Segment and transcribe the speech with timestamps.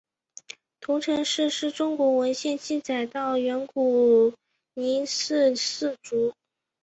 [0.79, 4.33] 彤城氏是中国文献记载到的远古
[4.73, 6.33] 姒姓氏族。